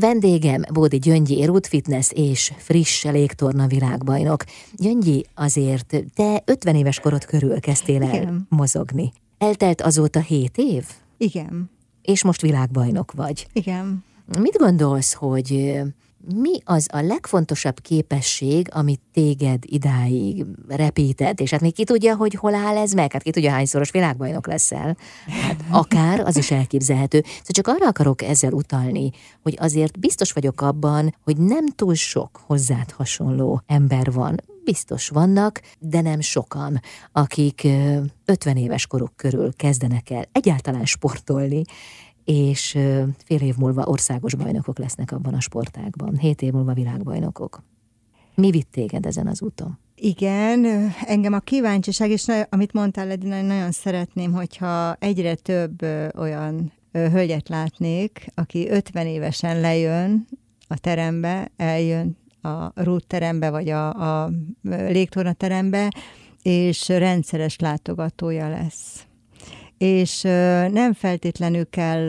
[0.00, 4.44] Vendégem Bódi Gyöngyi, Root Fitness és friss légtorna világbajnok.
[4.76, 8.46] Gyöngyi, azért te 50 éves korod körül kezdtél el Igen.
[8.48, 9.12] mozogni.
[9.38, 10.84] Eltelt azóta 7 év?
[11.16, 11.70] Igen,
[12.02, 13.46] És most világbajnok vagy.
[13.52, 14.04] igen.
[14.38, 15.80] Mit gondolsz, hogy
[16.34, 22.34] mi az a legfontosabb képesség, amit téged idáig repített, és hát még ki tudja, hogy
[22.34, 24.96] hol áll ez meg, hát ki tudja, hányszoros világbajnok leszel.
[25.42, 27.22] Hát akár, az is elképzelhető.
[27.24, 29.10] Szóval csak arra akarok ezzel utalni,
[29.42, 34.34] hogy azért biztos vagyok abban, hogy nem túl sok hozzád hasonló ember van.
[34.64, 36.80] Biztos vannak, de nem sokan,
[37.12, 41.62] akik ö, 50 éves koruk körül kezdenek el egyáltalán sportolni,
[42.24, 42.70] és
[43.24, 47.62] fél év múlva országos bajnokok lesznek abban a sportágban, hét év múlva világbajnokok.
[48.34, 49.78] Mi vitt téged ezen az úton?
[49.94, 50.64] Igen,
[51.06, 55.82] engem a kíváncsiság, és amit mondtál, Edina, nagyon szeretném, hogyha egyre több
[56.16, 60.26] olyan hölgyet látnék, aki 50 évesen lejön
[60.68, 64.30] a terembe, eljön a rút terembe, vagy a, a
[64.62, 65.92] légtorna terembe,
[66.42, 69.06] és rendszeres látogatója lesz.
[69.82, 70.20] És
[70.70, 72.06] nem feltétlenül kell,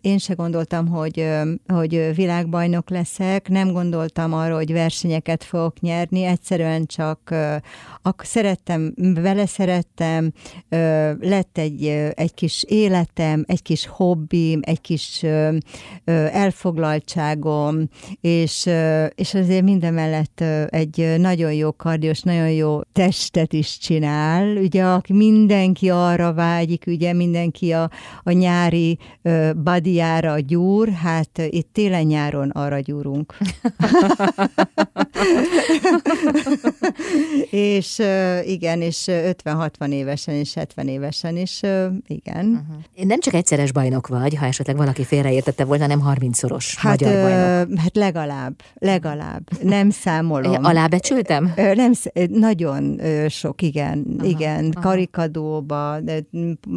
[0.00, 1.28] én se gondoltam, hogy,
[1.66, 7.34] hogy világbajnok leszek, nem gondoltam arra, hogy versenyeket fogok nyerni, egyszerűen csak
[8.02, 10.32] ak- szerettem, vele szerettem,
[11.20, 15.24] lett egy, egy kis életem, egy kis hobbim, egy kis
[16.32, 17.88] elfoglaltságom,
[18.20, 18.68] és,
[19.14, 25.12] és azért minden mellett egy nagyon jó kardiós, nagyon jó testet is csinál, ugye, aki
[25.12, 27.90] mindenki arra vágyik, ugye mindenki a,
[28.22, 33.36] a nyári ö, bodyára gyúr, hát itt télen-nyáron arra gyúrunk.
[37.50, 38.02] és
[38.44, 41.60] igen, és 50-60 évesen és 70 évesen is,
[42.06, 42.46] igen.
[42.46, 43.06] Uh-huh.
[43.06, 47.70] Nem csak egyszeres bajnok vagy, ha esetleg valaki félreértette volna, hanem 30-szoros Hát, magyar bajnok.
[47.70, 49.42] ö, hát legalább, legalább.
[49.62, 50.64] Nem számolom.
[50.70, 51.52] Alábecsültem?
[51.56, 51.92] Ö, Nem,
[52.28, 54.88] nagyon sok, igen, aha, igen, aha.
[54.88, 55.98] karikadóba,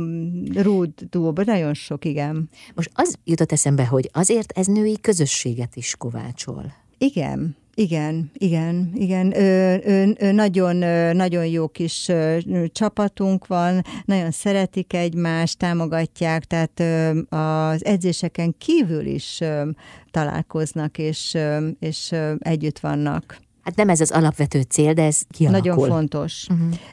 [0.10, 2.50] mm, rúdóba, nagyon sok, igen.
[2.76, 6.74] Most az jutott eszembe, hogy azért ez női közösséget is kovácsol.
[6.98, 9.38] Igen, igen, igen, igen.
[9.38, 12.38] Ö, ö, ö, nagyon, ö, nagyon jó kis ö,
[12.72, 19.70] csapatunk van, nagyon szeretik egymást, támogatják, tehát ö, az edzéseken kívül is ö,
[20.12, 23.40] találkoznak, és, ö, és ö, együtt vannak.
[23.64, 25.72] Hát nem ez az alapvető cél, de ez kialakul.
[25.74, 26.48] Nagyon fontos.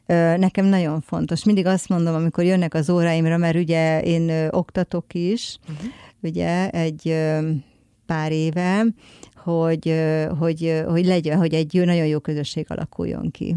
[0.06, 1.44] Ö, Nekem nagyon fontos.
[1.44, 5.87] Mindig azt mondom, amikor jönnek az óráimra, mert ugye én oktatok is, Mhm.
[6.22, 7.16] ugye egy
[8.06, 8.84] pár éve,
[9.37, 9.94] hogy,
[10.38, 13.56] hogy, hogy legyen, hogy egy jó, nagyon jó közösség alakuljon ki.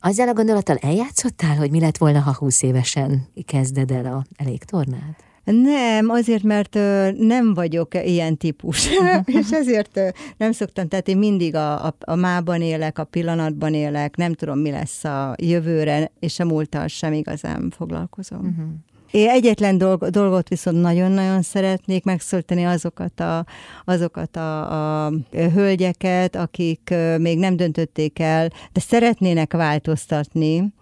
[0.00, 5.24] Azzal a gondolattal eljátszottál, hogy mi lett volna, ha 20 évesen kezded el a elégtornát?
[5.52, 6.74] Nem, azért, mert
[7.18, 8.88] nem vagyok ilyen típus,
[9.40, 10.00] és ezért
[10.36, 14.58] nem szoktam, tehát én mindig a, a, a mában élek, a pillanatban élek, nem tudom,
[14.58, 18.38] mi lesz a jövőre, és a múlttal sem igazán foglalkozom.
[18.38, 18.66] Uh-huh.
[19.10, 23.46] Én egyetlen dolg, dolgot viszont nagyon-nagyon szeretnék megszólítani azokat a,
[23.84, 30.72] azokat a, a hölgyeket, akik még nem döntötték el, de szeretnének változtatni,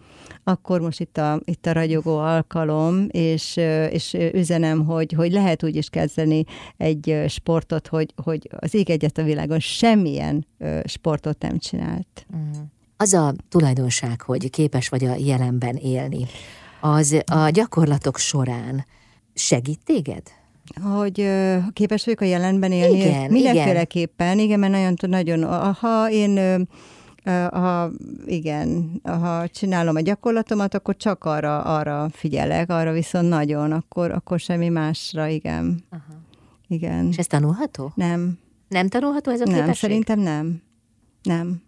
[0.45, 3.57] akkor most itt a, itt a ragyogó alkalom, és,
[3.91, 6.45] és üzenem, hogy, hogy lehet úgy is kezdeni
[6.77, 10.47] egy sportot, hogy, hogy az ég egyet a világon semmilyen
[10.85, 12.27] sportot nem csinált.
[12.97, 16.27] Az a tulajdonság, hogy képes vagy a jelenben élni,
[16.81, 18.85] az a gyakorlatok során
[19.35, 20.23] segít téged?
[20.83, 21.31] Hogy
[21.73, 22.99] képes vagyok a jelenben élni?
[22.99, 26.67] Igen, Mindenféleképpen, igen, mert nagyon, nagyon, ha én
[27.51, 27.91] ha,
[28.27, 34.41] igen, ha csinálom a gyakorlatomat, akkor csak arra, arra figyelek, arra viszont nagyon, akkor, akkor
[34.41, 35.85] semmi másra, igen.
[35.91, 36.21] Aha.
[36.69, 37.07] Igen.
[37.07, 37.93] És ez tanulható?
[37.95, 39.75] Nem, Nem tanulható ez a nem, képesség?
[39.75, 40.63] szerintem nem.
[41.23, 41.63] Nem.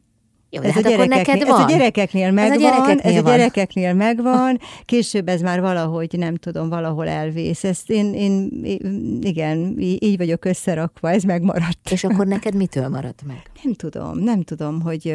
[0.51, 1.61] Jó, Ez, hát a akkor gyerekeknél, neked van.
[1.61, 3.37] ez a gyerekeknél megvan, gyerekeknél ez a van.
[3.37, 7.65] gyerekeknél megvan, később ez már valahogy, nem tudom, valahol elvész.
[7.65, 8.51] Ezt én, én
[9.21, 11.91] igen, így vagyok összerakva, ez megmaradt.
[11.91, 13.43] És akkor neked mitől maradt meg?
[13.63, 15.15] Nem tudom, nem tudom, hogy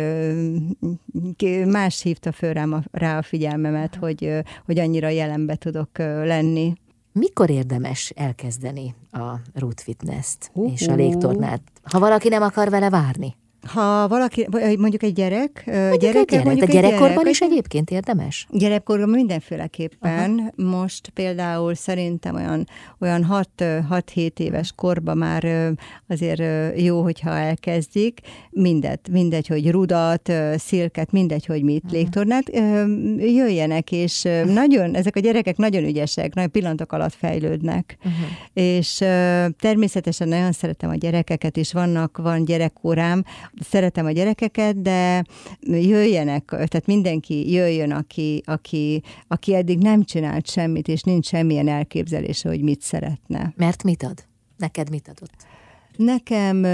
[1.66, 4.30] más hívta föl rám a, rá a figyelmemet, hogy,
[4.66, 5.90] hogy annyira jelenbe tudok
[6.24, 6.74] lenni.
[7.14, 10.72] Mikor érdemes elkezdeni a root fitness-t Hú.
[10.74, 11.62] és a légtornát?
[11.84, 13.36] Ha valaki nem akar vele várni?
[13.68, 14.48] Ha valaki,
[14.78, 16.62] mondjuk egy gyerek, mondjuk gyerek, egy gyerek.
[16.62, 18.48] a gyerekkorban gyerek, is egyébként érdemes?
[18.52, 20.54] Gyerekkorban mindenféleképpen.
[20.58, 20.70] Aha.
[20.70, 22.68] Most például szerintem olyan,
[23.00, 25.74] olyan 6-7 éves korban már
[26.08, 26.42] azért
[26.80, 28.20] jó, hogyha elkezdik.
[28.50, 31.94] Mindet, mindegy, hogy rudat, szilket, mindegy, hogy mit, Aha.
[31.94, 32.50] légtornát,
[33.18, 37.98] jöjjenek, és nagyon, ezek a gyerekek nagyon ügyesek, nagyon pillanatok alatt fejlődnek.
[38.04, 38.14] Aha.
[38.54, 38.96] És
[39.60, 43.24] természetesen nagyon szeretem a gyerekeket, és vannak, van gyerekkorám,
[43.60, 45.24] szeretem a gyerekeket, de
[45.62, 52.50] jöjjenek, tehát mindenki jöjjön, aki, aki, aki eddig nem csinált semmit, és nincs semmilyen elképzelése,
[52.50, 53.54] hogy mit szeretne.
[53.56, 54.26] Mert mit ad?
[54.58, 55.46] Neked mit adott?
[55.96, 56.66] Nekem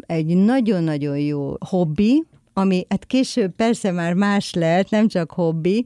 [0.00, 5.84] egy nagyon-nagyon jó hobbi, ami hát később persze már más lehet, nem csak hobbi,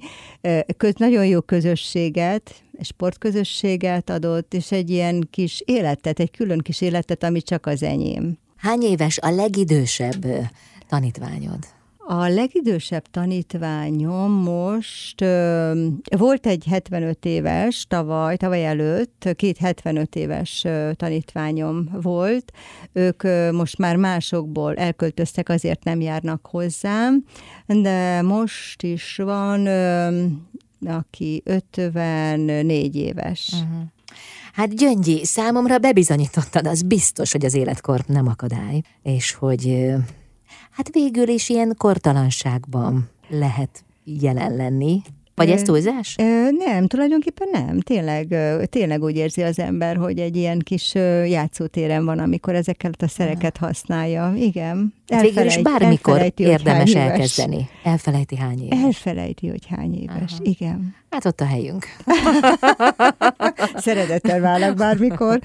[0.77, 7.25] köz, nagyon jó közösséget, sportközösséget adott, és egy ilyen kis életet, egy külön kis életet,
[7.25, 8.39] ami csak az enyém.
[8.61, 10.27] Hány éves a legidősebb
[10.89, 11.59] tanítványod?
[11.99, 15.87] A legidősebb tanítványom most ö,
[16.17, 22.53] volt egy 75 éves tavaly, tavaly előtt, két 75 éves ö, tanítványom volt.
[22.93, 27.25] Ők ö, most már másokból elköltöztek, azért nem járnak hozzám,
[27.67, 30.25] de most is van, ö,
[30.87, 33.53] aki 54 éves.
[33.53, 33.83] Uh-huh.
[34.53, 39.95] Hát Gyöngyi, számomra bebizonyítottad, az biztos, hogy az életkor nem akadály, és hogy
[40.71, 45.03] hát végül is ilyen kortalanságban lehet jelen lenni.
[45.45, 46.15] Vagy ez túlzás?
[46.59, 47.81] Nem, tulajdonképpen nem.
[47.81, 48.37] Tényleg,
[48.69, 50.95] tényleg úgy érzi az ember, hogy egy ilyen kis
[51.27, 54.33] játszótéren van, amikor ezeket a szereket használja.
[54.37, 54.95] Igen.
[55.07, 57.69] Elfelejt, Végül is bármikor érdemes elkezdeni.
[57.83, 58.79] Elfelejti hány éves.
[58.83, 60.33] Elfelejti, hogy hány éves.
[60.33, 60.43] Aha.
[60.43, 60.95] Igen.
[61.11, 61.87] Hát ott a helyünk.
[63.75, 65.41] Szeretettel válok bármikor.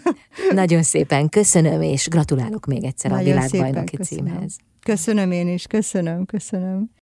[0.52, 4.56] Nagyon szépen köszönöm, és gratulálok még egyszer Nagyon a világbajnoki címhez.
[4.82, 6.90] Köszönöm én is, köszönöm, köszönöm.